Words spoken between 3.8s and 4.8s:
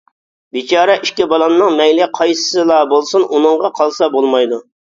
قالسا بولمايدۇ.